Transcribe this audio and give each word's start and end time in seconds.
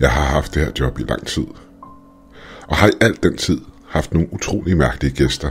Jeg 0.00 0.10
har 0.10 0.24
haft 0.24 0.54
det 0.54 0.62
her 0.62 0.72
job 0.80 0.98
i 0.98 1.02
lang 1.02 1.26
tid. 1.26 1.46
Og 2.68 2.76
har 2.76 2.88
i 2.88 2.92
al 3.00 3.16
den 3.22 3.36
tid 3.36 3.60
haft 3.88 4.14
nogle 4.14 4.32
utrolig 4.32 4.76
mærkelige 4.76 5.14
gæster. 5.14 5.50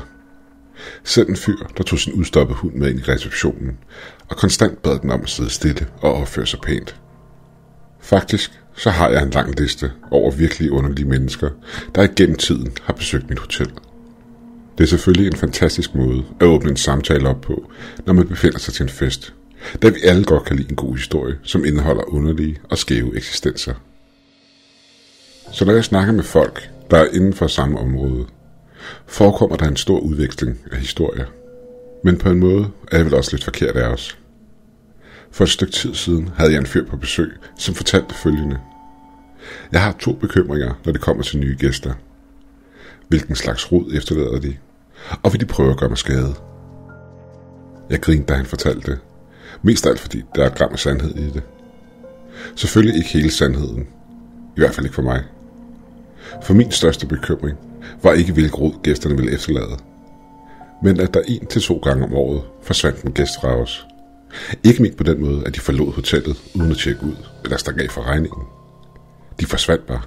Selv 1.04 1.30
en 1.30 1.36
fyr, 1.36 1.58
der 1.78 1.84
tog 1.84 2.00
sin 2.00 2.14
udstoppede 2.14 2.58
hund 2.58 2.74
med 2.74 2.90
ind 2.90 3.00
i 3.00 3.12
receptionen, 3.12 3.78
og 4.30 4.38
konstant 4.38 4.82
bad 4.82 5.00
den 5.00 5.12
om 5.12 5.22
at 5.22 5.30
sidde 5.30 5.50
stille 5.50 5.88
og 6.02 6.14
opføre 6.14 6.46
sig 6.46 6.60
pænt. 6.60 6.96
Faktisk 8.00 8.52
så 8.76 8.90
har 8.90 9.10
jeg 9.10 9.24
en 9.24 9.30
lang 9.30 9.60
liste 9.60 9.92
over 10.12 10.32
virkelig 10.32 10.72
underlige 10.72 11.08
mennesker, 11.08 11.50
der 11.96 12.04
igennem 12.04 12.36
tiden 12.36 12.74
har 12.84 12.94
besøgt 12.94 13.30
mit 13.30 13.40
hotel. 13.40 13.72
Det 14.78 14.84
er 14.84 14.88
selvfølgelig 14.88 15.28
en 15.28 15.38
fantastisk 15.38 15.96
måde 15.96 16.26
at 16.40 16.48
åbne 16.48 16.70
en 16.70 16.78
samtale 16.78 17.30
op 17.30 17.42
på, 17.42 17.72
når 18.06 18.14
man 18.14 18.28
befinder 18.28 18.60
sig 18.60 18.74
til 18.74 18.84
en 18.84 18.90
fest, 18.90 19.34
da 19.82 19.90
vi 19.90 20.00
alle 20.04 20.24
godt 20.24 20.44
kan 20.44 20.56
lide 20.56 20.70
en 20.70 20.76
god 20.76 20.96
historie, 20.96 21.38
som 21.44 21.66
indeholder 21.66 22.14
underlige 22.14 22.58
og 22.70 22.78
skæve 22.78 23.18
eksistenser. 23.18 23.74
Så 25.52 25.66
når 25.66 25.74
jeg 25.74 25.84
snakker 25.84 26.14
med 26.14 26.24
folk, 26.24 26.70
der 26.92 26.98
er 26.98 27.08
inden 27.14 27.34
for 27.34 27.48
samme 27.48 27.80
område, 27.80 28.26
forekommer 29.06 29.56
der 29.58 29.68
en 29.68 29.76
stor 29.76 30.00
udveksling 30.00 30.60
af 30.72 30.78
historier. 30.78 31.26
Men 32.04 32.18
på 32.18 32.30
en 32.30 32.40
måde 32.40 32.68
er 32.92 32.98
det 32.98 33.06
vel 33.06 33.14
også 33.14 33.32
lidt 33.32 33.44
forkert 33.44 33.76
af 33.76 33.88
os. 33.88 34.18
For 35.32 35.44
et 35.44 35.50
stykke 35.50 35.74
tid 35.74 35.94
siden 35.94 36.30
havde 36.38 36.52
jeg 36.52 36.60
en 36.60 36.66
fyr 36.66 36.86
på 36.86 36.98
besøg, 36.98 37.32
som 37.58 37.76
fortalte 37.76 38.16
følgende. 38.16 38.60
Jeg 39.72 39.82
har 39.82 39.96
to 40.00 40.14
bekymringer, 40.14 40.74
når 40.86 40.92
det 40.92 41.02
kommer 41.02 41.24
til 41.24 41.40
nye 41.40 41.56
gæster. 41.60 41.94
Hvilken 43.08 43.36
slags 43.36 43.72
rod 43.72 43.92
efterlader 43.94 44.40
de? 44.40 44.56
Og 45.24 45.34
vil 45.34 45.42
de 45.42 45.46
prøve 45.46 45.72
at 45.72 45.78
gøre 45.78 45.90
mig 45.90 45.98
skade? 45.98 46.36
Jeg 47.90 48.02
grinede, 48.02 48.28
da 48.28 48.34
han 48.34 48.46
fortalte 48.46 48.92
det. 48.92 49.00
Mest 49.62 49.86
af 49.86 49.90
alt 49.90 50.00
fordi, 50.00 50.24
der 50.36 50.46
er 50.46 50.50
gram 50.50 50.72
af 50.72 50.80
sandhed 50.80 51.16
i 51.16 51.30
det. 51.30 51.44
Selvfølgelig 52.56 52.98
ikke 52.98 53.10
hele 53.10 53.32
sandheden. 53.32 53.88
I 54.58 54.60
hvert 54.60 54.74
fald 54.74 54.86
ikke 54.86 54.96
for 54.96 55.02
mig. 55.02 55.24
For 56.44 56.54
min 56.54 56.72
største 56.72 57.08
bekymring 57.08 57.58
var 58.04 58.14
ikke, 58.14 58.34
hvilken 58.34 58.56
rod 58.56 58.74
gæsterne 58.84 59.16
ville 59.16 59.32
efterlade. 59.32 59.78
Men 60.84 61.00
at 61.00 61.14
der 61.14 61.22
en 61.28 61.46
til 61.46 61.62
to 61.62 61.78
gange 61.78 62.04
om 62.04 62.14
året 62.14 62.42
forsvandt 62.62 63.02
en 63.02 63.12
gæst 63.12 63.42
fra 63.42 63.56
os. 63.56 63.86
Ikke 64.64 64.82
mindst 64.82 64.98
på 64.98 65.04
den 65.04 65.22
måde, 65.22 65.44
at 65.46 65.56
de 65.56 65.60
forlod 65.60 65.94
hotellet 65.94 66.38
uden 66.56 66.72
at 66.72 66.78
tjekke 66.78 67.04
ud 67.04 67.16
eller 67.44 67.58
stak 67.58 67.76
af 67.80 67.92
for 67.92 68.02
regningen. 68.02 68.44
De 69.40 69.46
forsvandt 69.46 69.86
bare. 69.86 70.02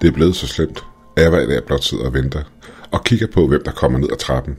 Det 0.00 0.08
er 0.08 0.12
blevet 0.12 0.36
så 0.36 0.46
slemt, 0.46 0.84
at 1.16 1.22
jeg 1.22 1.30
hver 1.30 1.46
dag 1.46 1.64
blot 1.64 1.84
sidder 1.84 2.04
og 2.04 2.14
venter 2.14 2.42
og 2.90 3.04
kigger 3.04 3.26
på, 3.34 3.46
hvem 3.46 3.62
der 3.64 3.72
kommer 3.72 3.98
ned 3.98 4.08
ad 4.12 4.16
trappen, 4.16 4.56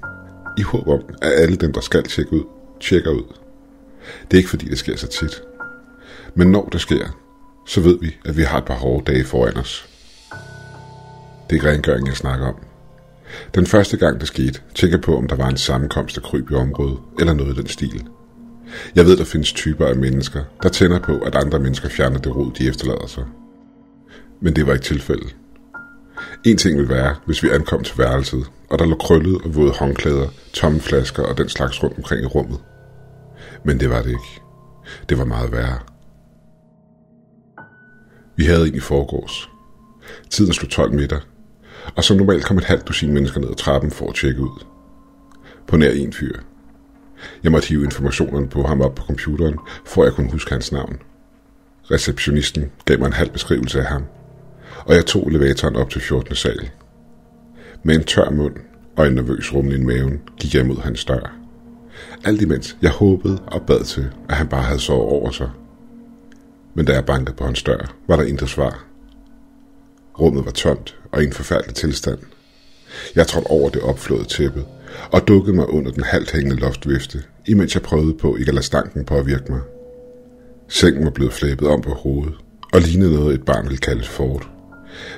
i 0.57 0.61
håb 0.61 0.87
om, 0.87 1.01
at 1.21 1.31
alle 1.31 1.55
dem, 1.55 1.73
der 1.73 1.81
skal 1.81 2.03
tjekke 2.03 2.33
ud, 2.33 2.43
tjekker 2.81 3.11
ud. 3.11 3.23
Det 4.21 4.33
er 4.33 4.37
ikke 4.37 4.49
fordi, 4.49 4.65
det 4.65 4.77
sker 4.77 4.95
så 4.95 5.07
tit. 5.07 5.41
Men 6.35 6.51
når 6.51 6.69
det 6.71 6.81
sker, 6.81 7.07
så 7.69 7.81
ved 7.81 7.97
vi, 8.01 8.15
at 8.25 8.37
vi 8.37 8.43
har 8.43 8.57
et 8.57 8.65
par 8.65 8.73
hårde 8.73 9.11
dage 9.11 9.25
foran 9.25 9.57
os. 9.57 9.89
Det 11.49 11.63
er 11.63 11.71
rengøring, 11.71 12.07
jeg 12.07 12.15
snakker 12.15 12.47
om. 12.47 12.55
Den 13.55 13.65
første 13.65 13.97
gang 13.97 14.19
det 14.19 14.27
skete, 14.27 14.61
tænker 14.75 14.97
på, 14.97 15.17
om 15.17 15.27
der 15.27 15.35
var 15.35 15.47
en 15.47 15.57
sammenkomst 15.57 16.17
af 16.17 16.23
kryb 16.23 16.51
i 16.51 16.53
området, 16.53 16.97
eller 17.19 17.33
noget 17.33 17.57
i 17.57 17.61
den 17.61 17.67
stil. 17.67 18.07
Jeg 18.95 19.05
ved, 19.05 19.17
der 19.17 19.23
findes 19.23 19.53
typer 19.53 19.85
af 19.85 19.95
mennesker, 19.95 20.43
der 20.63 20.69
tænder 20.69 20.99
på, 20.99 21.17
at 21.17 21.35
andre 21.35 21.59
mennesker 21.59 21.89
fjerner 21.89 22.19
det 22.19 22.35
rod, 22.35 22.51
de 22.51 22.67
efterlader 22.67 23.07
sig. 23.07 23.23
Men 24.41 24.55
det 24.55 24.67
var 24.67 24.73
ikke 24.73 24.85
tilfældet. 24.85 25.35
En 26.45 26.57
ting 26.57 26.77
ville 26.77 26.93
være, 26.93 27.15
hvis 27.25 27.43
vi 27.43 27.49
ankom 27.49 27.83
til 27.83 27.97
værelset, 27.97 28.45
og 28.69 28.79
der 28.79 28.85
lå 28.85 28.95
krøllet 28.95 29.41
og 29.43 29.55
våde 29.55 29.71
håndklæder, 29.71 30.27
tomme 30.53 30.79
flasker 30.79 31.23
og 31.23 31.37
den 31.37 31.49
slags 31.49 31.83
rundt 31.83 31.97
omkring 31.97 32.23
i 32.23 32.25
rummet. 32.25 32.59
Men 33.63 33.79
det 33.79 33.89
var 33.89 34.01
det 34.01 34.09
ikke. 34.09 34.41
Det 35.09 35.17
var 35.17 35.25
meget 35.25 35.51
værre. 35.51 35.79
Vi 38.39 38.45
havde 38.45 38.67
en 38.67 38.75
i 38.75 38.79
forgårs. 38.79 39.49
Tiden 40.29 40.53
slog 40.53 40.69
12 40.69 40.93
middag, 40.93 41.19
og 41.95 42.03
som 42.03 42.17
normalt 42.17 42.45
kom 42.45 42.57
et 42.57 42.63
halvt 42.63 42.87
dusin 42.87 43.13
mennesker 43.13 43.39
ned 43.39 43.49
ad 43.49 43.55
trappen 43.55 43.91
for 43.91 44.09
at 44.09 44.15
tjekke 44.15 44.41
ud. 44.41 44.65
På 45.67 45.77
nær 45.77 45.91
en 45.91 46.13
fyr. 46.13 46.39
Jeg 47.43 47.51
måtte 47.51 47.67
hive 47.67 47.83
informationerne 47.83 48.49
på 48.49 48.63
ham 48.63 48.81
op 48.81 48.95
på 48.95 49.03
computeren, 49.03 49.55
for 49.85 50.03
jeg 50.03 50.13
kunne 50.13 50.31
huske 50.31 50.51
hans 50.51 50.71
navn. 50.71 50.97
Receptionisten 51.91 52.71
gav 52.85 52.99
mig 52.99 53.07
en 53.07 53.13
halv 53.13 53.29
beskrivelse 53.29 53.79
af 53.79 53.85
ham, 53.85 54.03
og 54.85 54.95
jeg 54.95 55.05
tog 55.05 55.27
elevatoren 55.27 55.75
op 55.75 55.89
til 55.89 56.01
14. 56.01 56.35
sal. 56.35 56.69
Med 57.83 57.95
en 57.95 58.03
tør 58.03 58.29
mund 58.29 58.55
og 58.95 59.07
en 59.07 59.13
nervøs 59.13 59.53
rumlen 59.53 59.81
i 59.81 59.85
maven 59.85 60.21
gik 60.39 60.55
jeg 60.55 60.65
mod 60.65 60.77
hans 60.77 61.05
dør. 61.05 61.35
Alt 62.25 62.41
imens 62.41 62.77
jeg 62.81 62.91
håbede 62.91 63.41
og 63.47 63.61
bad 63.61 63.83
til, 63.83 64.09
at 64.29 64.35
han 64.35 64.47
bare 64.47 64.63
havde 64.63 64.79
sovet 64.79 65.09
over 65.09 65.31
sig. 65.31 65.49
Men 66.79 66.85
da 66.85 66.93
jeg 66.93 67.05
bankede 67.05 67.35
på 67.35 67.45
hans 67.45 67.63
dør, 67.63 67.95
var 68.07 68.15
der 68.15 68.23
intet 68.23 68.49
svar. 68.49 68.85
Rummet 70.19 70.45
var 70.45 70.51
tomt 70.51 70.97
og 71.11 71.23
i 71.23 71.25
en 71.25 71.33
forfærdelig 71.33 71.75
tilstand. 71.75 72.19
Jeg 73.15 73.27
trådte 73.27 73.47
over 73.47 73.69
det 73.69 73.81
opflåede 73.81 74.25
tæppe 74.25 74.65
og 75.11 75.27
dukkede 75.27 75.55
mig 75.55 75.69
under 75.69 75.91
den 75.91 76.03
halvt 76.03 76.31
hængende 76.31 76.55
loftvifte, 76.55 77.23
imens 77.47 77.75
jeg 77.75 77.83
prøvede 77.83 78.13
på 78.13 78.35
ikke 78.35 78.49
at 78.49 78.55
lade 78.55 78.65
stanken 78.65 79.05
påvirke 79.05 79.51
mig. 79.51 79.61
Sengen 80.67 81.05
var 81.05 81.11
blevet 81.11 81.33
flæbet 81.33 81.67
om 81.67 81.81
på 81.81 81.93
hovedet 81.93 82.33
og 82.73 82.81
lignede 82.81 83.13
noget, 83.13 83.35
et 83.35 83.45
barn 83.45 83.63
ville 83.63 83.77
kalde 83.77 84.03
fort. 84.03 84.49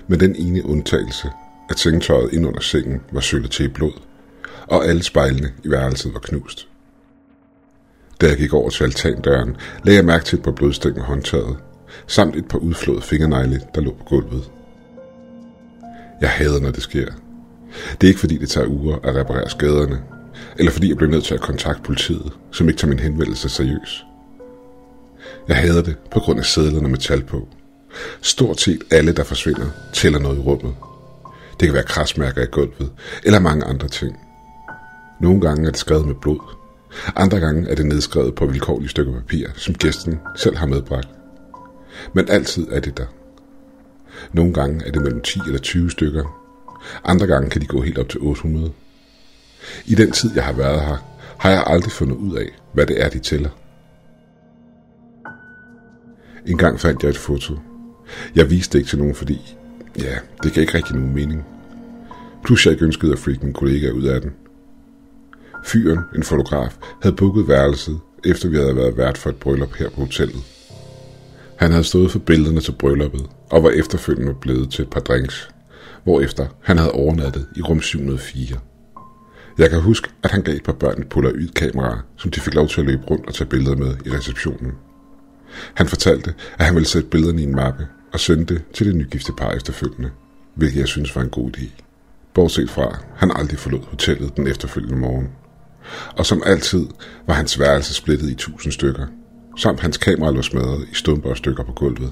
Med 0.07 0.17
den 0.17 0.35
ene 0.35 0.65
undtagelse, 0.65 1.29
at 1.69 1.79
sengetøjet 1.79 2.33
ind 2.33 2.47
under 2.47 2.61
sengen 2.61 3.01
var 3.11 3.21
sølet 3.21 3.51
til 3.51 3.65
i 3.65 3.69
blod, 3.69 4.01
og 4.67 4.85
alle 4.85 5.03
spejlene 5.03 5.51
i 5.63 5.69
værelset 5.69 6.13
var 6.13 6.19
knust. 6.19 6.70
Da 8.21 8.27
jeg 8.27 8.37
gik 8.37 8.53
over 8.53 8.69
til 8.69 8.83
altandøren, 8.83 9.57
lagde 9.83 9.97
jeg 9.97 10.05
mærke 10.05 10.25
til 10.25 10.37
et 10.37 10.43
par 10.43 10.51
blodstænger 10.51 10.99
med 10.99 11.07
håndtaget, 11.07 11.57
samt 12.07 12.35
et 12.35 12.47
par 12.47 12.57
udflåede 12.57 13.01
fingernegle, 13.01 13.61
der 13.75 13.81
lå 13.81 13.91
på 13.91 14.03
gulvet. 14.03 14.51
Jeg 16.21 16.29
hader, 16.29 16.59
når 16.59 16.71
det 16.71 16.83
sker. 16.83 17.05
Det 17.91 18.03
er 18.03 18.07
ikke 18.07 18.19
fordi, 18.19 18.37
det 18.37 18.49
tager 18.49 18.67
uger 18.67 18.97
at 19.03 19.15
reparere 19.15 19.49
skaderne, 19.49 20.01
eller 20.57 20.71
fordi 20.71 20.89
jeg 20.89 20.97
bliver 20.97 21.11
nødt 21.11 21.23
til 21.23 21.33
at 21.33 21.41
kontakte 21.41 21.81
politiet, 21.83 22.33
som 22.51 22.69
ikke 22.69 22.79
tager 22.79 22.89
min 22.89 22.99
henvendelse 22.99 23.49
seriøst. 23.49 24.03
Jeg 25.47 25.55
hader 25.55 25.81
det 25.81 25.97
på 26.11 26.19
grund 26.19 26.39
af 26.39 26.45
sædlerne 26.45 26.89
med 26.89 26.97
tal 26.97 27.23
på. 27.23 27.47
Stort 28.21 28.61
set 28.61 28.83
alle, 28.91 29.11
der 29.11 29.23
forsvinder, 29.23 29.67
tæller 29.93 30.19
noget 30.19 30.37
i 30.37 30.41
rummet. 30.41 30.75
Det 31.59 31.67
kan 31.67 31.73
være 31.73 31.83
krasmærker 31.83 32.41
i 32.41 32.45
gulvet, 32.51 32.91
eller 33.23 33.39
mange 33.39 33.65
andre 33.65 33.87
ting. 33.87 34.19
Nogle 35.21 35.41
gange 35.41 35.67
er 35.67 35.71
det 35.71 35.79
skrevet 35.79 36.07
med 36.07 36.15
blod. 36.15 36.60
Andre 37.15 37.39
gange 37.39 37.69
er 37.69 37.75
det 37.75 37.85
nedskrevet 37.85 38.35
på 38.35 38.45
vilkårlige 38.45 38.89
stykker 38.89 39.13
papir, 39.13 39.47
som 39.55 39.75
gæsten 39.75 40.19
selv 40.35 40.57
har 40.57 40.65
medbragt. 40.65 41.07
Men 42.13 42.29
altid 42.29 42.67
er 42.71 42.79
det 42.79 42.97
der. 42.97 43.05
Nogle 44.33 44.53
gange 44.53 44.85
er 44.85 44.91
det 44.91 45.01
mellem 45.01 45.21
10 45.21 45.39
eller 45.45 45.59
20 45.59 45.91
stykker. 45.91 46.41
Andre 47.03 47.27
gange 47.27 47.49
kan 47.49 47.61
de 47.61 47.67
gå 47.67 47.81
helt 47.81 47.97
op 47.97 48.09
til 48.09 48.19
800. 48.21 48.71
I 49.85 49.95
den 49.95 50.11
tid, 50.11 50.31
jeg 50.35 50.45
har 50.45 50.53
været 50.53 50.81
her, 50.81 50.97
har 51.39 51.49
jeg 51.49 51.63
aldrig 51.67 51.91
fundet 51.91 52.15
ud 52.15 52.35
af, 52.35 52.49
hvad 52.73 52.85
det 52.85 53.03
er, 53.03 53.09
de 53.09 53.19
tæller. 53.19 53.49
En 56.45 56.57
gang 56.57 56.79
fandt 56.79 57.03
jeg 57.03 57.09
et 57.09 57.17
foto. 57.17 57.53
Jeg 58.35 58.49
viste 58.49 58.73
det 58.73 58.79
ikke 58.79 58.89
til 58.89 58.99
nogen, 58.99 59.15
fordi, 59.15 59.55
ja, 59.99 60.17
det 60.43 60.53
gav 60.53 60.61
ikke 60.61 60.73
rigtig 60.73 60.95
nogen 60.95 61.13
mening. 61.13 61.45
Plus 62.43 62.65
jeg 62.65 62.71
ikke 62.71 62.85
ønskede 62.85 63.11
at 63.11 63.19
freak 63.19 63.43
min 63.43 63.53
kollega 63.53 63.91
ud 63.91 64.03
af 64.03 64.21
den. 64.21 64.31
Fyren, 65.63 65.99
en 66.15 66.23
fotograf, 66.23 66.77
havde 67.01 67.15
booket 67.15 67.47
værelset, 67.47 67.99
efter 68.25 68.49
vi 68.49 68.55
havde 68.55 68.75
været 68.75 68.97
vært 68.97 69.17
for 69.17 69.29
et 69.29 69.35
bryllup 69.35 69.75
her 69.75 69.89
på 69.89 70.01
hotellet. 70.01 70.43
Han 71.55 71.71
havde 71.71 71.83
stået 71.83 72.11
for 72.11 72.19
billederne 72.19 72.61
til 72.61 72.71
brylluppet, 72.71 73.25
og 73.49 73.63
var 73.63 73.69
efterfølgende 73.69 74.33
blevet 74.41 74.71
til 74.71 74.83
et 74.83 74.89
par 74.89 74.99
drinks, 74.99 75.49
hvorefter 76.03 76.47
han 76.63 76.77
havde 76.77 76.91
overnattet 76.91 77.47
i 77.55 77.61
rum 77.61 77.81
704. 77.81 78.57
Jeg 79.57 79.69
kan 79.69 79.81
huske, 79.81 80.09
at 80.23 80.31
han 80.31 80.41
gav 80.41 80.55
et 80.55 80.63
par 80.63 80.73
børn 80.73 81.01
et 81.01 81.09
polaroid-kamera, 81.09 81.99
som 82.17 82.31
de 82.31 82.39
fik 82.39 82.53
lov 82.53 82.67
til 82.67 82.81
at 82.81 82.87
løbe 82.87 83.03
rundt 83.03 83.27
og 83.27 83.33
tage 83.33 83.49
billeder 83.49 83.75
med 83.75 83.95
i 84.05 84.11
receptionen. 84.11 84.71
Han 85.73 85.87
fortalte, 85.87 86.33
at 86.57 86.65
han 86.65 86.75
ville 86.75 86.87
sætte 86.87 87.09
billederne 87.09 87.41
i 87.41 87.45
en 87.45 87.55
mappe 87.55 87.87
og 88.13 88.19
sende 88.19 88.45
det 88.45 88.63
til 88.73 88.85
det 88.85 88.95
nygifte 88.95 89.33
par 89.37 89.51
efterfølgende, 89.51 90.11
hvilket 90.55 90.79
jeg 90.79 90.87
synes 90.87 91.15
var 91.15 91.21
en 91.21 91.29
god 91.29 91.57
idé. 91.57 91.65
Bortset 92.33 92.69
fra, 92.69 92.87
at 92.87 92.99
han 93.15 93.31
aldrig 93.35 93.59
forlod 93.59 93.83
hotellet 93.89 94.37
den 94.37 94.47
efterfølgende 94.47 94.97
morgen. 94.97 95.29
Og 96.17 96.25
som 96.25 96.43
altid 96.45 96.87
var 97.27 97.33
hans 97.33 97.59
værelse 97.59 97.93
splittet 97.93 98.29
i 98.29 98.35
tusind 98.35 98.73
stykker, 98.73 99.05
samt 99.57 99.79
hans 99.79 99.97
kamera 99.97 100.31
lå 100.31 100.41
smadret 100.41 100.87
i 100.91 100.95
stumper 100.95 101.29
og 101.29 101.37
stykker 101.37 101.63
på 101.63 101.71
gulvet. 101.71 102.11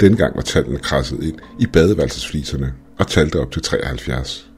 Dengang 0.00 0.36
var 0.36 0.42
tallene 0.42 0.78
krasset 0.78 1.22
ind 1.22 1.38
i 1.60 1.66
badeværelsesfliserne 1.66 2.72
og 2.98 3.06
talte 3.06 3.40
op 3.40 3.50
til 3.50 3.62
73. 3.62 4.50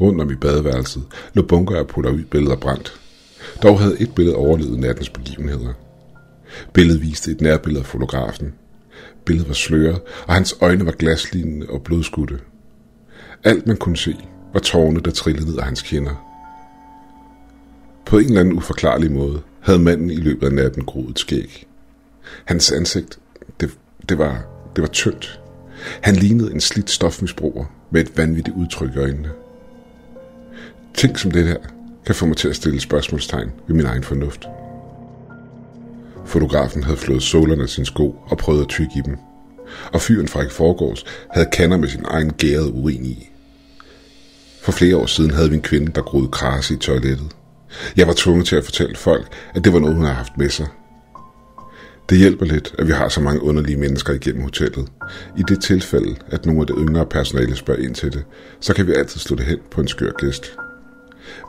Rundt 0.00 0.20
om 0.20 0.30
i 0.30 0.34
badeværelset 0.34 1.02
lå 1.34 1.42
bunker 1.42 1.76
af 1.76 1.86
polaroid-billeder 1.86 2.56
brændt. 2.56 3.00
Dog 3.62 3.80
havde 3.80 4.00
et 4.00 4.14
billede 4.14 4.36
overlevet 4.36 4.78
nattens 4.78 5.08
begivenheder. 5.08 5.72
Billedet 6.72 7.02
viste 7.02 7.30
et 7.30 7.40
nærbillede 7.40 7.80
af 7.80 7.86
fotografen. 7.86 8.54
Billedet 9.24 9.48
var 9.48 9.54
sløret, 9.54 10.00
og 10.26 10.34
hans 10.34 10.56
øjne 10.60 10.86
var 10.86 10.92
glaslignende 10.92 11.66
og 11.68 11.82
blodskudte. 11.82 12.38
Alt 13.44 13.66
man 13.66 13.76
kunne 13.76 13.96
se 13.96 14.16
var 14.54 14.60
tårne, 14.60 15.00
der 15.00 15.10
trillede 15.10 15.46
ned 15.46 15.58
af 15.58 15.64
hans 15.64 15.82
kinder. 15.82 16.30
På 18.06 18.18
en 18.18 18.24
eller 18.24 18.40
anden 18.40 18.54
uforklarlig 18.54 19.12
måde 19.12 19.40
havde 19.60 19.78
manden 19.78 20.10
i 20.10 20.16
løbet 20.16 20.46
af 20.46 20.52
natten 20.52 20.84
groet 20.84 21.18
skæg. 21.18 21.66
Hans 22.44 22.72
ansigt, 22.72 23.18
det, 23.60 23.70
det, 24.08 24.18
var, 24.18 24.44
det 24.76 24.82
var 24.82 24.88
tyndt. 24.88 25.40
Han 26.00 26.16
lignede 26.16 26.52
en 26.52 26.60
slidt 26.60 26.90
stofmisbruger 26.90 27.64
med 27.90 28.00
et 28.00 28.18
vanvittigt 28.18 28.56
udtryk 28.56 28.96
i 28.96 28.98
øjnene. 28.98 29.30
Ting 30.94 31.18
som 31.18 31.30
det 31.30 31.46
her 31.46 31.56
kan 32.06 32.14
få 32.14 32.26
mig 32.26 32.36
til 32.36 32.48
at 32.48 32.56
stille 32.56 32.80
spørgsmålstegn 32.80 33.52
ved 33.66 33.76
min 33.76 33.86
egen 33.86 34.02
fornuft. 34.02 34.46
Fotografen 36.24 36.82
havde 36.82 36.96
flået 36.96 37.22
sålerne 37.22 37.62
af 37.62 37.68
sin 37.68 37.84
sko 37.84 38.16
og 38.26 38.38
prøvet 38.38 38.62
at 38.62 38.68
tykke 38.68 38.92
i 38.96 39.00
dem. 39.00 39.16
Og 39.92 40.00
fyren 40.00 40.28
fra 40.28 40.42
i 40.42 40.48
forgårs 40.48 41.04
havde 41.30 41.48
kander 41.52 41.76
med 41.76 41.88
sin 41.88 42.04
egen 42.04 42.32
gærede 42.32 42.72
urin 42.72 43.04
i. 43.04 43.30
For 44.64 44.72
flere 44.72 44.96
år 44.96 45.06
siden 45.06 45.30
havde 45.30 45.50
vi 45.50 45.56
en 45.56 45.62
kvinde, 45.62 45.92
der 45.92 46.02
groede 46.02 46.28
krase 46.28 46.74
i 46.74 46.76
toilettet. 46.76 47.36
Jeg 47.96 48.06
var 48.06 48.14
tvunget 48.16 48.46
til 48.46 48.56
at 48.56 48.64
fortælle 48.64 48.96
folk, 48.96 49.26
at 49.54 49.64
det 49.64 49.72
var 49.72 49.78
noget, 49.78 49.94
hun 49.94 50.04
havde 50.04 50.16
haft 50.16 50.38
med 50.38 50.48
sig. 50.50 50.66
Det 52.08 52.18
hjælper 52.18 52.46
lidt, 52.46 52.74
at 52.78 52.86
vi 52.86 52.92
har 52.92 53.08
så 53.08 53.20
mange 53.20 53.42
underlige 53.42 53.76
mennesker 53.76 54.12
igennem 54.12 54.42
hotellet. 54.42 54.88
I 55.36 55.42
det 55.48 55.62
tilfælde, 55.62 56.16
at 56.26 56.46
nogle 56.46 56.60
af 56.60 56.66
det 56.66 56.76
yngre 56.78 57.06
personale 57.06 57.56
spørger 57.56 57.82
ind 57.82 57.94
til 57.94 58.12
det, 58.12 58.24
så 58.60 58.74
kan 58.74 58.86
vi 58.86 58.92
altid 58.92 59.20
slå 59.20 59.36
det 59.36 59.46
hen 59.46 59.58
på 59.70 59.80
en 59.80 59.88
skør 59.88 60.10
gæst. 60.10 60.56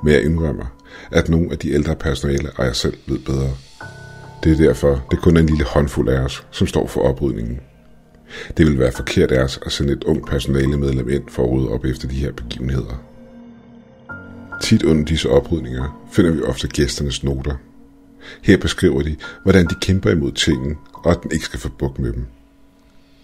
Men 0.03 0.13
jeg 0.13 0.23
indrømmer, 0.23 0.65
at 1.11 1.29
nogle 1.29 1.51
af 1.51 1.57
de 1.57 1.71
ældre 1.71 1.95
personale 1.95 2.49
og 2.55 2.65
jeg 2.65 2.75
selv 2.75 2.97
ved 3.07 3.19
bedre. 3.19 3.51
Det 4.43 4.51
er 4.51 4.57
derfor, 4.67 5.05
det 5.11 5.19
kun 5.19 5.37
er 5.37 5.41
en 5.41 5.49
lille 5.49 5.65
håndfuld 5.65 6.09
af 6.09 6.19
os, 6.19 6.45
som 6.51 6.67
står 6.67 6.87
for 6.87 7.01
oprydningen. 7.01 7.59
Det 8.57 8.65
vil 8.65 8.79
være 8.79 8.91
forkert 8.91 9.31
af 9.31 9.43
os 9.43 9.59
at 9.65 9.71
sende 9.71 9.93
et 9.93 10.03
ung 10.03 10.25
personalemedlem 10.25 11.09
ind 11.09 11.23
for 11.29 11.43
at 11.43 11.51
rydde 11.51 11.69
op 11.69 11.85
efter 11.85 12.07
de 12.07 12.15
her 12.15 12.31
begivenheder. 12.31 13.03
Tit 14.61 14.83
under 14.83 15.05
disse 15.05 15.29
oprydninger 15.29 16.07
finder 16.11 16.31
vi 16.31 16.41
ofte 16.41 16.67
gæsternes 16.67 17.23
noter. 17.23 17.55
Her 18.41 18.57
beskriver 18.57 19.01
de, 19.01 19.15
hvordan 19.43 19.65
de 19.65 19.75
kæmper 19.81 20.09
imod 20.09 20.31
tingen, 20.31 20.77
og 20.93 21.11
at 21.11 21.23
den 21.23 21.31
ikke 21.31 21.45
skal 21.45 21.59
få 21.59 21.69
buk 21.69 21.99
med 21.99 22.13
dem. 22.13 22.25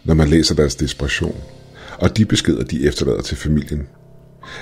Når 0.04 0.14
man 0.14 0.28
læser 0.28 0.56
deres 0.56 0.76
desperation, 0.76 1.42
og 2.00 2.18
de 2.18 2.26
beskeder, 2.26 2.64
de 2.64 2.88
efterlader 2.88 3.22
til 3.22 3.38
familien, 3.38 3.88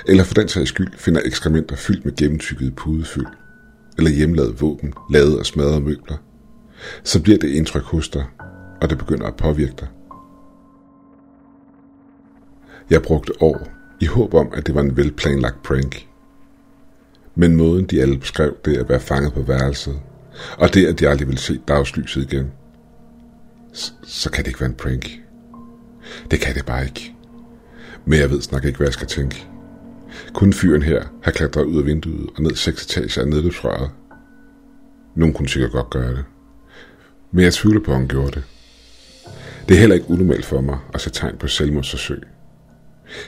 eller 0.06 0.24
for 0.24 0.34
den 0.34 0.48
sags 0.48 0.68
skyld 0.68 0.92
finder 0.96 1.20
ekskrementer 1.24 1.76
fyldt 1.76 2.04
med 2.04 2.16
gennemtykket 2.16 2.74
pudefyld, 2.76 3.26
eller 3.98 4.10
hjemmelavet 4.10 4.60
våben, 4.60 4.94
lavet 5.10 5.38
og 5.38 5.46
smadrede 5.46 5.80
møbler, 5.80 6.16
så 7.04 7.22
bliver 7.22 7.38
det 7.38 7.48
indtryk 7.48 7.82
hos 7.82 8.08
dig, 8.08 8.24
og 8.80 8.90
det 8.90 8.98
begynder 8.98 9.26
at 9.26 9.36
påvirke 9.36 9.74
dig. 9.80 9.88
Jeg 12.90 13.02
brugte 13.02 13.42
år 13.42 13.68
i 14.00 14.06
håb 14.06 14.34
om, 14.34 14.52
at 14.52 14.66
det 14.66 14.74
var 14.74 14.80
en 14.80 14.96
velplanlagt 14.96 15.62
prank. 15.62 16.06
Men 17.34 17.56
måden 17.56 17.84
de 17.84 18.02
alle 18.02 18.18
beskrev 18.18 18.56
det 18.64 18.76
at 18.76 18.88
være 18.88 19.00
fanget 19.00 19.32
på 19.32 19.42
værelset, 19.42 20.00
og 20.58 20.74
det 20.74 20.86
at 20.86 21.00
de 21.00 21.08
aldrig 21.08 21.28
ville 21.28 21.40
se 21.40 21.60
dagslyset 21.68 22.32
igen, 22.32 22.52
så, 23.72 23.92
så 24.02 24.30
kan 24.30 24.44
det 24.44 24.48
ikke 24.48 24.60
være 24.60 24.70
en 24.70 24.76
prank. 24.76 25.06
Det 26.30 26.40
kan 26.40 26.54
det 26.54 26.66
bare 26.66 26.84
ikke. 26.84 27.14
Men 28.04 28.18
jeg 28.18 28.30
ved 28.30 28.42
snart 28.42 28.64
ikke, 28.64 28.76
hvad 28.76 28.86
jeg 28.86 28.94
skal 28.94 29.08
tænke. 29.08 29.46
Kun 30.34 30.52
fyren 30.52 30.82
her 30.82 31.04
har 31.22 31.30
klatret 31.30 31.64
ud 31.64 31.78
af 31.78 31.86
vinduet 31.86 32.30
og 32.36 32.42
ned 32.42 32.54
seks 32.54 32.84
etager 32.84 33.22
af 33.22 33.28
nedløbsrøret. 33.28 33.90
Nogen 35.14 35.34
kunne 35.34 35.48
sikkert 35.48 35.72
godt 35.72 35.90
gøre 35.90 36.10
det. 36.10 36.24
Men 37.32 37.44
jeg 37.44 37.52
tvivler 37.52 37.80
på, 37.80 37.90
at 37.90 37.96
han 37.96 38.08
gjorde 38.08 38.30
det. 38.30 38.42
Det 39.68 39.74
er 39.74 39.80
heller 39.80 39.96
ikke 39.96 40.10
unormalt 40.10 40.44
for 40.44 40.60
mig 40.60 40.78
at 40.94 41.00
se 41.00 41.10
tegn 41.10 41.36
på 41.36 41.46
selvmordsforsøg. 41.46 42.22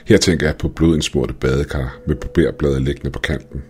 Her 0.05 0.17
tænker 0.17 0.47
jeg 0.47 0.55
på 0.57 0.67
blodindsmurte 0.67 1.33
badekar 1.33 1.97
med 2.07 2.15
barberbladet 2.15 2.81
liggende 2.81 3.11
på 3.11 3.19
kanten. 3.19 3.63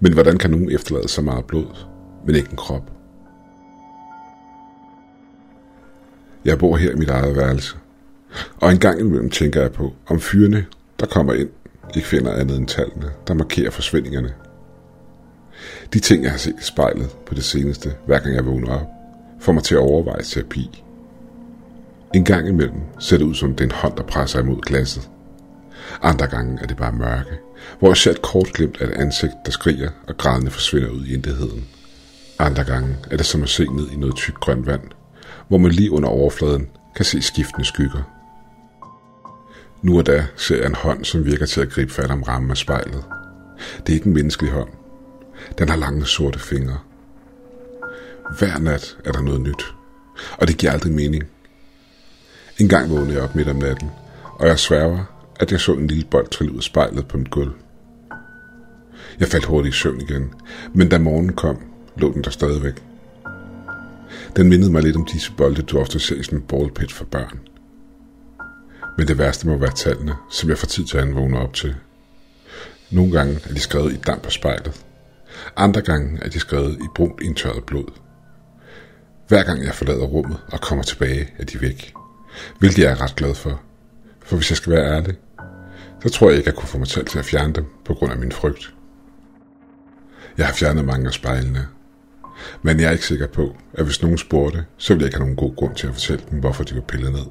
Men 0.00 0.12
hvordan 0.12 0.38
kan 0.38 0.50
nogen 0.50 0.70
efterlade 0.70 1.08
så 1.08 1.22
meget 1.22 1.44
blod, 1.44 1.86
men 2.26 2.34
ikke 2.34 2.50
en 2.50 2.56
krop? 2.56 2.90
Jeg 6.44 6.58
bor 6.58 6.76
her 6.76 6.90
i 6.90 6.94
mit 6.94 7.08
eget 7.08 7.36
værelse, 7.36 7.76
og 8.60 8.70
en 8.70 8.78
gang 8.78 9.00
imellem 9.00 9.30
tænker 9.30 9.60
jeg 9.60 9.72
på, 9.72 9.92
om 10.06 10.20
fyrene, 10.20 10.66
der 11.00 11.06
kommer 11.06 11.32
ind, 11.34 11.48
ikke 11.96 12.08
finder 12.08 12.32
andet 12.32 12.56
end 12.56 12.66
tallene, 12.66 13.10
der 13.28 13.34
markerer 13.34 13.70
forsvindingerne. 13.70 14.34
De 15.92 15.98
ting, 16.00 16.22
jeg 16.22 16.30
har 16.30 16.38
set 16.38 16.54
i 16.60 16.64
spejlet 16.64 17.16
på 17.26 17.34
det 17.34 17.44
seneste, 17.44 17.92
hver 18.06 18.18
gang 18.18 18.34
jeg 18.34 18.46
vågner 18.46 18.72
op, 18.72 18.86
får 19.40 19.52
mig 19.52 19.62
til 19.62 19.74
at 19.74 19.80
overveje 19.80 20.22
terapi. 20.22 20.84
En 22.14 22.24
gang 22.24 22.48
imellem 22.48 22.80
ser 22.98 23.18
det 23.18 23.24
ud 23.24 23.34
som 23.34 23.54
den 23.54 23.70
hånd, 23.70 23.96
der 23.96 24.02
presser 24.02 24.40
imod 24.40 24.60
glasset. 24.60 25.10
Andre 26.02 26.26
gange 26.26 26.58
er 26.62 26.66
det 26.66 26.76
bare 26.76 26.92
mørke, 26.92 27.38
hvor 27.78 27.88
jeg 27.88 27.96
ser 27.96 28.10
et 28.10 28.22
kort 28.22 28.52
glimt 28.52 28.80
af 28.80 28.86
et 28.86 28.92
ansigt, 28.92 29.32
der 29.46 29.52
skriger 29.52 29.90
og 30.08 30.16
grædende 30.16 30.50
forsvinder 30.50 30.88
ud 30.90 31.04
i 31.04 31.14
intetheden. 31.14 31.68
Andre 32.38 32.64
gange 32.64 32.96
er 33.10 33.16
det 33.16 33.26
som 33.26 33.42
at 33.42 33.48
se 33.48 33.64
ned 33.64 33.90
i 33.90 33.96
noget 33.96 34.16
tykt 34.16 34.40
grønt 34.40 34.66
vand, 34.66 34.82
hvor 35.48 35.58
man 35.58 35.72
lige 35.72 35.90
under 35.90 36.08
overfladen 36.08 36.68
kan 36.96 37.04
se 37.04 37.22
skiftende 37.22 37.64
skygger. 37.64 38.02
Nu 39.82 39.98
og 39.98 40.06
da 40.06 40.26
ser 40.36 40.56
jeg 40.56 40.66
en 40.66 40.74
hånd, 40.74 41.04
som 41.04 41.24
virker 41.24 41.46
til 41.46 41.60
at 41.60 41.70
gribe 41.70 41.92
fat 41.92 42.10
om 42.10 42.22
rammen 42.22 42.50
af 42.50 42.56
spejlet. 42.56 43.04
Det 43.86 43.92
er 43.92 43.94
ikke 43.94 44.06
en 44.06 44.14
menneskelig 44.14 44.52
hånd. 44.52 44.68
Den 45.58 45.68
har 45.68 45.76
lange 45.76 46.06
sorte 46.06 46.38
fingre. 46.38 46.78
Hver 48.38 48.58
nat 48.58 48.96
er 49.04 49.12
der 49.12 49.22
noget 49.22 49.40
nyt, 49.40 49.74
og 50.38 50.48
det 50.48 50.56
giver 50.56 50.72
aldrig 50.72 50.92
mening. 50.92 51.24
En 52.60 52.68
gang 52.68 52.90
vågnede 52.90 53.14
jeg 53.14 53.22
op 53.22 53.34
midt 53.34 53.48
om 53.48 53.56
natten, 53.56 53.90
og 54.38 54.46
jeg 54.46 54.58
sværger, 54.58 55.04
at 55.40 55.52
jeg 55.52 55.60
så 55.60 55.72
en 55.72 55.86
lille 55.86 56.04
bold 56.10 56.28
trille 56.28 56.52
ud 56.52 56.58
af 56.58 56.62
spejlet 56.62 57.08
på 57.08 57.18
mit 57.18 57.30
gulv. 57.30 57.52
Jeg 59.20 59.28
faldt 59.28 59.44
hurtigt 59.44 59.74
i 59.74 59.78
søvn 59.78 60.00
igen, 60.00 60.34
men 60.74 60.88
da 60.88 60.98
morgenen 60.98 61.32
kom, 61.32 61.58
lå 61.96 62.12
den 62.12 62.24
der 62.24 62.30
stadigvæk. 62.30 62.82
Den 64.36 64.48
mindede 64.48 64.72
mig 64.72 64.82
lidt 64.82 64.96
om 64.96 65.04
disse 65.04 65.32
bolde, 65.36 65.62
du 65.62 65.78
ofte 65.78 66.00
ser 66.00 66.16
i 66.16 66.22
sådan 66.22 66.38
en 66.38 66.44
ballpit 66.44 66.92
for 66.92 67.04
børn. 67.04 67.40
Men 68.98 69.08
det 69.08 69.18
værste 69.18 69.48
må 69.48 69.56
være 69.56 69.74
tallene, 69.74 70.14
som 70.30 70.48
jeg 70.48 70.58
får 70.58 70.66
tid 70.66 70.84
til 70.84 70.98
at 70.98 71.14
vågne 71.14 71.38
op 71.38 71.54
til. 71.54 71.74
Nogle 72.90 73.12
gange 73.12 73.40
er 73.48 73.54
de 73.54 73.60
skrevet 73.60 73.92
i 73.92 73.96
damp 73.96 74.22
på 74.22 74.30
spejlet. 74.30 74.84
Andre 75.56 75.80
gange 75.80 76.18
er 76.22 76.28
de 76.28 76.38
skrevet 76.38 76.74
i 76.74 76.86
brunt 76.94 77.20
indtørret 77.22 77.64
blod. 77.64 77.92
Hver 79.28 79.42
gang 79.42 79.64
jeg 79.64 79.74
forlader 79.74 80.04
rummet 80.04 80.38
og 80.52 80.60
kommer 80.60 80.84
tilbage, 80.84 81.28
er 81.38 81.44
de 81.44 81.60
væk. 81.60 81.94
Hvilket 82.58 82.82
jeg 82.82 82.92
er 82.92 83.02
ret 83.02 83.16
glad 83.16 83.34
for. 83.34 83.60
For 84.24 84.36
hvis 84.36 84.50
jeg 84.50 84.56
skal 84.56 84.72
være 84.72 84.96
ærlig, 84.96 85.14
så 86.02 86.08
tror 86.08 86.28
jeg 86.28 86.38
ikke, 86.38 86.48
at 86.48 86.54
jeg 86.54 86.60
kunne 86.60 86.68
få 86.68 86.78
mig 86.78 86.86
selv 86.86 87.06
til 87.06 87.18
at 87.18 87.24
fjerne 87.24 87.52
dem 87.52 87.66
på 87.84 87.94
grund 87.94 88.12
af 88.12 88.18
min 88.18 88.32
frygt. 88.32 88.74
Jeg 90.38 90.46
har 90.46 90.52
fjernet 90.52 90.84
mange 90.84 91.06
af 91.06 91.12
spejlene, 91.12 91.66
men 92.62 92.80
jeg 92.80 92.86
er 92.86 92.92
ikke 92.92 93.06
sikker 93.06 93.26
på, 93.26 93.56
at 93.74 93.84
hvis 93.84 94.02
nogen 94.02 94.18
spurgte, 94.18 94.64
så 94.76 94.94
ville 94.94 95.02
jeg 95.02 95.08
ikke 95.08 95.18
have 95.18 95.24
nogen 95.24 95.36
god 95.36 95.56
grund 95.56 95.74
til 95.74 95.86
at 95.86 95.92
fortælle 95.92 96.24
dem, 96.30 96.38
hvorfor 96.38 96.64
de 96.64 96.74
var 96.74 96.80
pillet 96.80 97.12
ned. 97.12 97.26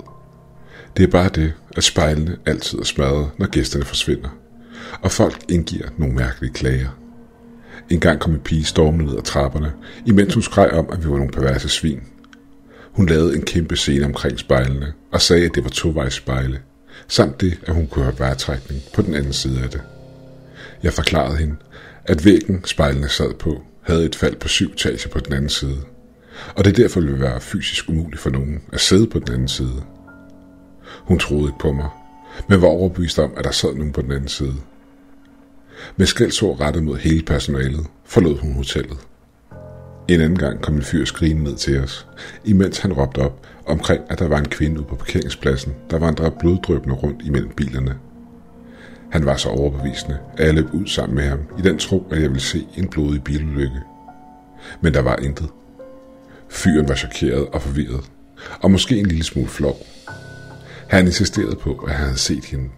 Det 0.97 1.03
er 1.03 1.07
bare 1.07 1.29
det, 1.29 1.53
at 1.77 1.83
spejlene 1.83 2.37
altid 2.45 2.79
er 2.79 2.83
smadret, 2.83 3.29
når 3.37 3.47
gæsterne 3.47 3.85
forsvinder, 3.85 4.29
og 5.01 5.11
folk 5.11 5.43
indgiver 5.49 5.87
nogle 5.97 6.15
mærkelige 6.15 6.53
klager. 6.53 6.89
En 7.89 7.99
gang 7.99 8.19
kom 8.19 8.33
en 8.33 8.39
pige 8.39 8.63
stormende 8.63 9.05
ned 9.05 9.17
ad 9.17 9.23
trapperne, 9.23 9.73
imens 10.05 10.33
hun 10.33 10.43
skreg 10.43 10.71
om, 10.71 10.89
at 10.91 11.03
vi 11.03 11.09
var 11.09 11.17
nogle 11.17 11.31
perverse 11.31 11.69
svin. 11.69 12.03
Hun 12.91 13.09
lavede 13.09 13.35
en 13.35 13.41
kæmpe 13.41 13.75
scene 13.75 14.05
omkring 14.05 14.39
spejlene 14.39 14.93
og 15.11 15.21
sagde, 15.21 15.45
at 15.45 15.55
det 15.55 15.63
var 15.63 15.69
tovejsspejle, 15.69 16.59
samt 17.07 17.41
det, 17.41 17.59
at 17.67 17.73
hun 17.73 17.87
kunne 17.87 18.05
høre 18.05 18.19
vejrtrækning 18.19 18.81
på 18.93 19.01
den 19.01 19.15
anden 19.15 19.33
side 19.33 19.61
af 19.63 19.69
det. 19.69 19.81
Jeg 20.83 20.93
forklarede 20.93 21.37
hende, 21.37 21.55
at 22.05 22.25
væggen 22.25 22.65
spejlene 22.65 23.09
sad 23.09 23.33
på, 23.33 23.61
havde 23.81 24.05
et 24.05 24.15
fald 24.15 24.35
på 24.35 24.47
syv 24.47 24.71
etager 24.71 25.09
på 25.09 25.19
den 25.19 25.33
anden 25.33 25.49
side, 25.49 25.77
og 26.55 26.65
det 26.65 26.77
derfor 26.77 26.99
ville 26.99 27.19
være 27.19 27.41
fysisk 27.41 27.89
umuligt 27.89 28.21
for 28.21 28.29
nogen 28.29 28.61
at 28.73 28.79
sidde 28.79 29.07
på 29.07 29.19
den 29.19 29.33
anden 29.33 29.47
side. 29.47 29.83
Hun 31.03 31.19
troede 31.19 31.45
ikke 31.45 31.59
på 31.59 31.71
mig, 31.71 31.89
men 32.49 32.61
var 32.61 32.67
overbevist 32.67 33.19
om, 33.19 33.33
at 33.37 33.43
der 33.43 33.51
sad 33.51 33.73
nogen 33.73 33.93
på 33.93 34.01
den 34.01 34.11
anden 34.11 34.27
side. 34.27 34.55
Med 35.97 36.05
skældsord 36.05 36.59
rettet 36.59 36.83
mod 36.83 36.97
hele 36.97 37.23
personalet, 37.23 37.87
forlod 38.05 38.37
hun 38.37 38.53
hotellet. 38.53 38.97
En 40.09 40.21
anden 40.21 40.37
gang 40.37 40.61
kom 40.61 40.75
en 40.75 40.81
fyr 40.81 41.05
skrigende 41.05 41.43
ned 41.43 41.55
til 41.55 41.79
os, 41.79 42.07
imens 42.45 42.79
han 42.79 42.93
råbte 42.93 43.19
op 43.19 43.47
omkring, 43.65 44.03
at 44.09 44.19
der 44.19 44.27
var 44.27 44.37
en 44.37 44.47
kvinde 44.47 44.79
ude 44.79 44.87
på 44.87 44.95
parkeringspladsen, 44.95 45.75
der 45.89 45.99
vandrede 45.99 46.35
bloddrøbende 46.39 46.95
rundt 46.95 47.21
imellem 47.25 47.51
bilerne. 47.51 47.95
Han 49.11 49.25
var 49.25 49.35
så 49.35 49.49
overbevisende, 49.49 50.17
at 50.37 50.45
jeg 50.45 50.53
løb 50.53 50.73
ud 50.73 50.87
sammen 50.87 51.15
med 51.15 51.23
ham, 51.23 51.39
i 51.59 51.61
den 51.61 51.77
tro, 51.77 52.07
at 52.11 52.21
jeg 52.21 52.29
ville 52.29 52.41
se 52.41 52.67
en 52.77 52.87
blodig 52.87 53.23
bilulykke. 53.23 53.81
Men 54.81 54.93
der 54.93 55.01
var 55.01 55.15
intet. 55.15 55.49
Fyren 56.49 56.89
var 56.89 56.95
chokeret 56.95 57.47
og 57.47 57.61
forvirret, 57.61 58.11
og 58.61 58.71
måske 58.71 58.99
en 58.99 59.05
lille 59.05 59.23
smule 59.23 59.49
flov. 59.49 59.77
Han 60.87 61.05
insisterede 61.05 61.55
på, 61.55 61.73
at 61.73 61.91
han 61.91 62.05
havde 62.05 62.19
set 62.19 62.45
hende. 62.45 62.69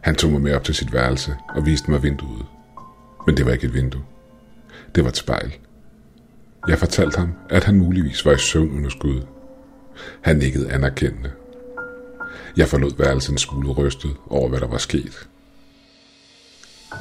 Han 0.00 0.14
tog 0.14 0.32
mig 0.32 0.40
med 0.40 0.54
op 0.54 0.64
til 0.64 0.74
sit 0.74 0.92
værelse 0.92 1.36
og 1.54 1.66
viste 1.66 1.90
mig 1.90 2.02
vinduet. 2.02 2.46
Men 3.26 3.36
det 3.36 3.46
var 3.46 3.52
ikke 3.52 3.66
et 3.66 3.74
vindue. 3.74 4.02
Det 4.94 5.04
var 5.04 5.10
et 5.10 5.16
spejl. 5.16 5.56
Jeg 6.68 6.78
fortalte 6.78 7.18
ham, 7.18 7.32
at 7.50 7.64
han 7.64 7.74
muligvis 7.74 8.24
var 8.24 8.32
i 8.32 8.38
søvnunderskud. 8.38 9.22
Han 10.20 10.36
nikkede 10.36 10.72
anerkendende. 10.72 11.30
Jeg 12.56 12.68
forlod 12.68 12.92
værelsen 12.98 13.34
en 13.34 13.38
smule 13.38 13.68
rystet 13.68 14.16
over, 14.30 14.48
hvad 14.48 14.60
der 14.60 14.66
var 14.66 14.78
sket. 14.78 15.28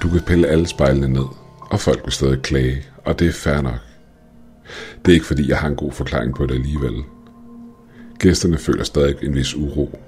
Du 0.02 0.10
kan 0.10 0.22
pille 0.22 0.48
alle 0.48 0.68
spejlene 0.68 1.08
ned, 1.08 1.26
og 1.60 1.80
folk 1.80 2.02
vil 2.04 2.12
stadig 2.12 2.42
klage, 2.42 2.86
og 3.06 3.20
det 3.20 3.28
er 3.28 3.32
fair 3.32 3.62
nok. 3.62 3.80
Det 5.06 5.12
er 5.12 5.14
ikke 5.14 5.26
fordi, 5.26 5.50
jeg 5.50 5.58
har 5.58 5.68
en 5.68 5.76
god 5.76 5.92
forklaring 5.92 6.36
på 6.36 6.46
det 6.46 6.56
alligevel. 6.56 7.04
Gæsterne 8.20 8.58
føler 8.58 8.84
stadig 8.84 9.16
en 9.24 9.36
vis 9.36 9.56
uro, 9.56 10.00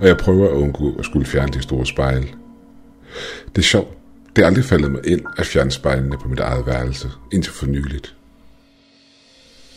og 0.00 0.06
jeg 0.06 0.16
prøver 0.16 0.48
at 0.48 0.54
undgå 0.54 0.94
at 0.98 1.04
skulle 1.04 1.26
fjerne 1.26 1.52
de 1.52 1.62
store 1.62 1.86
spejle. 1.86 2.28
Det 3.46 3.58
er 3.58 3.62
sjovt. 3.62 3.96
Det 4.36 4.42
er 4.42 4.46
aldrig 4.46 4.64
faldet 4.64 4.90
mig 4.90 5.06
ind 5.06 5.22
at 5.36 5.46
fjerne 5.46 5.70
spejlene 5.70 6.18
på 6.18 6.28
mit 6.28 6.40
eget 6.40 6.66
værelse, 6.66 7.08
indtil 7.32 7.52
for 7.52 7.66
nyligt. 7.66 8.14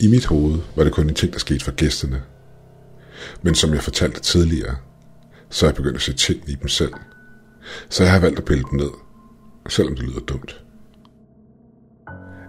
I 0.00 0.08
mit 0.08 0.26
hoved 0.26 0.60
var 0.76 0.84
det 0.84 0.92
kun 0.92 1.08
en 1.08 1.14
ting, 1.14 1.32
der 1.32 1.38
skete 1.38 1.64
for 1.64 1.72
gæsterne. 1.72 2.22
Men 3.42 3.54
som 3.54 3.74
jeg 3.74 3.82
fortalte 3.82 4.20
tidligere, 4.20 4.76
så 5.50 5.66
er 5.66 5.70
jeg 5.70 5.76
begyndt 5.76 5.96
at 5.96 6.02
se 6.02 6.12
ting 6.12 6.48
i 6.48 6.54
dem 6.54 6.68
selv. 6.68 6.92
Så 7.88 8.02
jeg 8.02 8.12
har 8.12 8.20
valgt 8.20 8.38
at 8.38 8.44
pille 8.44 8.64
dem 8.70 8.78
ned, 8.78 8.90
selvom 9.68 9.96
det 9.96 10.04
lyder 10.04 10.20
dumt. 10.20 10.60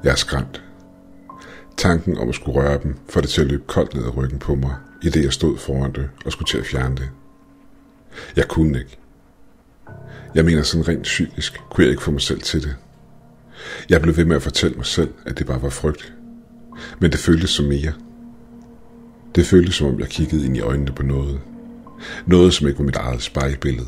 Jeg 0.04 0.12
er 0.12 0.16
skræmt. 0.16 0.64
Tanken 1.78 2.18
om 2.18 2.30
at 2.30 2.36
skulle 2.36 2.62
røre 2.62 2.80
dem, 2.84 2.96
får 3.10 3.22
det 3.22 3.30
til 3.30 3.42
at 3.42 3.48
løbe 3.48 3.64
koldt 3.68 3.96
ned 3.96 4.04
ad 4.04 4.18
ryggen 4.18 4.40
på 4.40 4.56
mig, 4.56 4.76
i 5.04 5.10
det 5.10 5.24
jeg 5.24 5.34
stod 5.34 5.58
foran 5.58 5.94
det 5.94 6.10
og 6.26 6.32
skulle 6.32 6.48
til 6.48 6.58
at 6.58 6.66
fjerne 6.66 6.96
det. 6.96 7.10
Jeg 8.36 8.48
kunne 8.48 8.80
ikke. 8.80 8.98
Jeg 10.36 10.46
mener 10.46 10.64
sådan 10.64 10.88
rent 10.88 11.04
psykisk 11.04 11.62
kunne 11.70 11.84
jeg 11.84 11.92
ikke 11.92 12.04
få 12.04 12.12
mig 12.12 12.22
selv 12.22 12.42
til 12.42 12.64
det. 12.64 12.76
Jeg 13.90 14.02
blev 14.02 14.18
ved 14.18 14.26
med 14.26 14.36
at 14.36 14.42
fortælle 14.42 14.78
mig 14.78 14.86
selv, 14.86 15.14
at 15.26 15.38
det 15.38 15.48
bare 15.48 15.62
var 15.62 15.70
frygt. 15.70 16.14
Men 17.00 17.12
det 17.12 17.20
føltes 17.20 17.50
som 17.50 17.66
mere. 17.66 17.94
Det 19.36 19.46
føltes 19.46 19.76
som 19.76 19.88
om 19.88 20.00
jeg 20.00 20.08
kiggede 20.08 20.46
ind 20.46 20.58
i 20.58 20.62
øjnene 20.62 20.92
på 20.92 21.04
noget. 21.04 21.42
Noget 22.26 22.54
som 22.54 22.68
ikke 22.68 22.80
var 22.80 22.86
mit 22.86 22.96
eget 22.96 23.22
spejlbillede. 23.22 23.88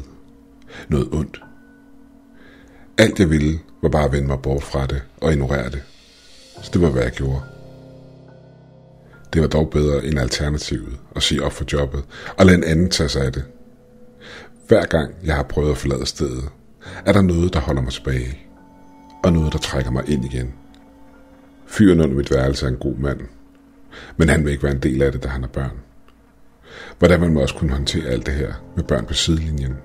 Noget 0.90 1.08
ondt. 1.12 1.42
Alt 2.98 3.20
jeg 3.20 3.30
ville, 3.30 3.60
var 3.82 3.90
bare 3.90 4.06
at 4.06 4.12
vende 4.12 4.28
mig 4.28 4.40
bort 4.40 4.64
fra 4.64 4.86
det 4.86 5.02
og 5.18 5.32
ignorere 5.32 5.70
det. 5.70 5.84
Så 6.62 6.70
det 6.74 6.82
var, 6.82 6.90
hvad 6.90 7.04
jeg 7.04 7.12
gjorde. 7.12 7.42
Det 9.34 9.42
var 9.42 9.48
dog 9.48 9.70
bedre 9.70 10.06
end 10.06 10.20
alternativet 10.20 10.98
at 11.16 11.24
sige 11.24 11.44
op 11.44 11.54
for 11.54 11.66
jobbet 11.74 12.04
og 12.38 12.46
lade 12.46 12.58
en 12.58 12.64
anden 12.64 12.90
tage 12.90 13.10
sig 13.10 13.26
af 13.26 13.34
det. 13.34 13.44
Hver 14.68 14.86
gang 14.86 15.16
jeg 15.24 15.36
har 15.36 15.44
prøvet 15.44 15.72
at 15.72 15.78
forlade 15.78 16.06
stedet, 16.06 16.50
er 17.06 17.14
der 17.14 17.22
noget, 17.22 17.54
der 17.54 17.60
holder 17.60 17.82
mig 17.82 17.92
tilbage. 17.92 18.40
Og 19.24 19.34
noget, 19.34 19.54
der 19.54 19.60
trækker 19.60 19.92
mig 19.92 20.10
ind 20.10 20.26
igen. 20.26 20.54
Fyren 21.72 22.02
under 22.02 22.16
mit 22.16 22.32
værelse 22.32 22.66
er 22.66 22.70
en 22.70 22.78
god 22.78 22.96
mand. 22.96 23.20
Men 24.18 24.30
han 24.30 24.46
vil 24.46 24.52
ikke 24.52 24.64
være 24.64 24.72
en 24.72 24.80
del 24.80 25.02
af 25.02 25.12
det, 25.12 25.24
da 25.24 25.28
han 25.28 25.42
har 25.42 25.48
børn. 25.48 25.80
Hvordan 27.00 27.20
man 27.20 27.34
må 27.34 27.42
også 27.42 27.56
kunne 27.56 27.72
håndtere 27.72 28.06
alt 28.06 28.26
det 28.26 28.34
her 28.34 28.54
med 28.76 28.84
børn 28.84 29.06
på 29.06 29.14
sidelinjen. 29.14 29.78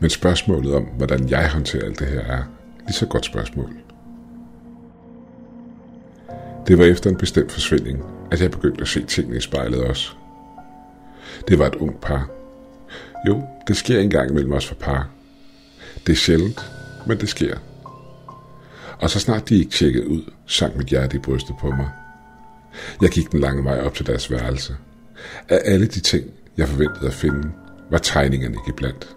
Men 0.00 0.10
spørgsmålet 0.10 0.74
om, 0.74 0.82
hvordan 0.82 1.28
jeg 1.28 1.50
håndterer 1.50 1.84
alt 1.84 1.98
det 1.98 2.06
her, 2.06 2.20
er 2.20 2.42
lige 2.80 2.92
så 2.92 3.06
godt 3.06 3.24
spørgsmål. 3.24 3.70
Det 6.66 6.78
var 6.78 6.84
efter 6.84 7.10
en 7.10 7.16
bestemt 7.16 7.52
forsvinding, 7.52 8.04
at 8.30 8.42
jeg 8.42 8.50
begyndte 8.50 8.82
at 8.82 8.88
se 8.88 9.04
tingene 9.04 9.36
i 9.36 9.40
spejlet 9.40 9.84
også. 9.84 10.10
Det 11.48 11.58
var 11.58 11.66
et 11.66 11.74
ung 11.74 12.00
par. 12.00 12.30
Jo, 13.28 13.42
det 13.68 13.76
sker 13.76 14.00
engang 14.00 14.34
mellem 14.34 14.52
os 14.52 14.66
for 14.66 14.74
par. 14.74 15.08
Det 16.06 16.12
er 16.12 16.16
sjældent, 16.16 16.60
men 17.06 17.20
det 17.20 17.28
sker. 17.28 17.56
Og 19.00 19.10
så 19.10 19.20
snart 19.20 19.48
de 19.48 19.58
ikke 19.58 19.70
tjekkede 19.70 20.08
ud, 20.08 20.22
sank 20.46 20.76
mit 20.76 20.86
hjerte 20.86 21.16
i 21.16 21.20
brystet 21.20 21.56
på 21.60 21.70
mig. 21.70 21.90
Jeg 23.02 23.10
gik 23.10 23.32
den 23.32 23.40
lange 23.40 23.64
vej 23.64 23.80
op 23.80 23.94
til 23.94 24.06
deres 24.06 24.30
værelse. 24.30 24.76
Af 25.48 25.60
alle 25.64 25.86
de 25.86 26.00
ting, 26.00 26.30
jeg 26.56 26.68
forventede 26.68 27.06
at 27.06 27.14
finde, 27.14 27.50
var 27.90 27.98
tegningerne 27.98 28.56
ikke 28.66 28.76
blandt. 28.76 29.16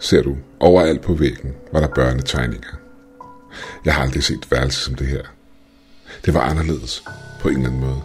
Ser 0.00 0.22
du, 0.22 0.36
overalt 0.60 1.00
på 1.00 1.14
væggen 1.14 1.52
var 1.72 1.80
der 1.80 1.88
børnetegninger. 1.88 2.78
Jeg 3.84 3.94
har 3.94 4.02
aldrig 4.02 4.22
set 4.22 4.50
værelse 4.50 4.80
som 4.80 4.94
det 4.94 5.06
her. 5.06 5.22
Det 6.24 6.34
var 6.34 6.40
anderledes, 6.40 7.04
på 7.40 7.48
en 7.48 7.54
eller 7.54 7.68
anden 7.68 7.80
måde. 7.80 8.02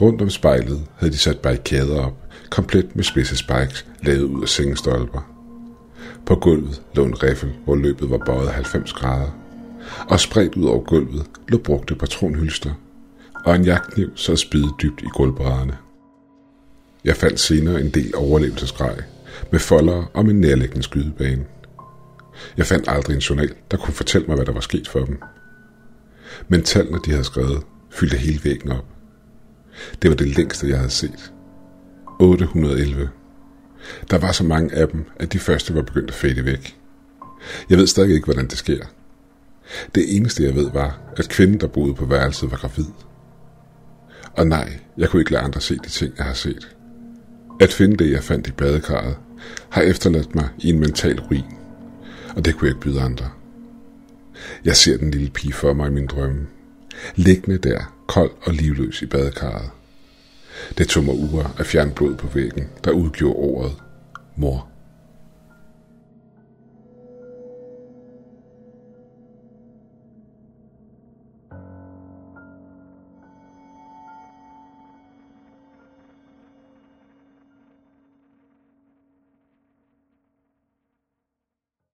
Rundt 0.00 0.22
om 0.22 0.30
spejlet 0.30 0.86
havde 0.96 1.12
de 1.12 1.18
sat 1.18 1.38
barrikader 1.38 2.00
op, 2.00 2.16
komplet 2.50 2.96
med 2.96 3.04
spidse 3.04 3.36
spikes, 3.36 3.86
lavet 4.02 4.22
ud 4.22 4.42
af 4.42 4.48
sengestolper. 4.48 5.20
På 6.26 6.34
gulvet 6.34 6.82
lå 6.94 7.04
en 7.04 7.22
riffel, 7.22 7.52
hvor 7.64 7.74
løbet 7.74 8.10
var 8.10 8.18
bøjet 8.18 8.50
90 8.50 8.92
grader. 8.92 9.45
Og 10.08 10.20
spredt 10.20 10.54
ud 10.54 10.64
over 10.64 10.84
gulvet 10.84 11.26
lå 11.48 11.58
brugte 11.58 11.94
patronhylster, 11.94 12.70
og 13.44 13.56
en 13.56 13.64
jagtkniv 13.64 14.10
så 14.14 14.36
spidet 14.36 14.74
dybt 14.82 15.02
i 15.02 15.06
gulvbrædderne. 15.14 15.76
Jeg 17.04 17.16
fandt 17.16 17.40
senere 17.40 17.80
en 17.80 17.90
del 17.90 18.16
overlevelsesgrej, 18.16 19.02
med 19.52 19.60
folder 19.60 20.10
om 20.14 20.30
en 20.30 20.40
nærliggende 20.40 20.82
skydebane. 20.82 21.44
Jeg 22.56 22.66
fandt 22.66 22.88
aldrig 22.88 23.14
en 23.14 23.20
journal, 23.20 23.54
der 23.70 23.76
kunne 23.76 23.94
fortælle 23.94 24.26
mig, 24.26 24.36
hvad 24.36 24.46
der 24.46 24.52
var 24.52 24.60
sket 24.60 24.88
for 24.88 25.04
dem. 25.04 25.20
Men 26.48 26.62
tallene, 26.62 26.98
de 27.04 27.10
havde 27.10 27.24
skrevet, 27.24 27.62
fyldte 27.90 28.16
hele 28.16 28.44
væggen 28.44 28.72
op. 28.72 28.84
Det 30.02 30.10
var 30.10 30.16
det 30.16 30.36
længste, 30.36 30.68
jeg 30.68 30.78
havde 30.78 30.90
set. 30.90 31.32
811. 32.20 33.10
Der 34.10 34.18
var 34.18 34.32
så 34.32 34.44
mange 34.44 34.74
af 34.74 34.88
dem, 34.88 35.04
at 35.16 35.32
de 35.32 35.38
første 35.38 35.74
var 35.74 35.82
begyndt 35.82 36.10
at 36.10 36.16
fade 36.16 36.44
væk. 36.44 36.78
Jeg 37.70 37.78
ved 37.78 37.86
stadig 37.86 38.14
ikke, 38.14 38.24
hvordan 38.24 38.48
det 38.48 38.58
sker. 38.58 38.86
Det 39.94 40.16
eneste, 40.16 40.42
jeg 40.42 40.54
ved, 40.54 40.70
var, 40.70 41.00
at 41.16 41.28
kvinden, 41.28 41.60
der 41.60 41.66
boede 41.66 41.94
på 41.94 42.04
værelset, 42.04 42.50
var 42.50 42.56
gravid. 42.56 42.86
Og 44.32 44.46
nej, 44.46 44.78
jeg 44.98 45.08
kunne 45.08 45.20
ikke 45.20 45.32
lade 45.32 45.44
andre 45.44 45.60
se 45.60 45.76
de 45.76 45.88
ting, 45.88 46.14
jeg 46.18 46.26
har 46.26 46.34
set. 46.34 46.76
At 47.60 47.72
finde 47.72 47.96
det, 47.96 48.12
jeg 48.12 48.22
fandt 48.22 48.46
i 48.46 48.52
badekarret, 48.52 49.16
har 49.68 49.82
efterladt 49.82 50.34
mig 50.34 50.48
i 50.58 50.68
en 50.68 50.80
mental 50.80 51.20
ruin, 51.20 51.44
og 52.36 52.44
det 52.44 52.54
kunne 52.54 52.68
jeg 52.68 52.76
ikke 52.76 52.90
byde 52.90 53.00
andre. 53.00 53.30
Jeg 54.64 54.76
ser 54.76 54.96
den 54.96 55.10
lille 55.10 55.30
pige 55.30 55.52
for 55.52 55.72
mig 55.72 55.88
i 55.88 55.92
min 55.92 56.06
drømme, 56.06 56.46
liggende 57.14 57.58
der, 57.58 57.94
kold 58.06 58.30
og 58.42 58.52
livløs 58.52 59.02
i 59.02 59.06
badekarret. 59.06 59.70
Det 60.78 60.88
tog 60.88 61.04
mig 61.04 61.14
uger 61.14 61.54
at 61.58 61.66
fjerne 61.66 61.90
blod 61.90 62.14
på 62.14 62.26
væggen, 62.26 62.68
der 62.84 62.90
udgjorde 62.90 63.36
ordet 63.36 63.72
mor. 64.36 64.68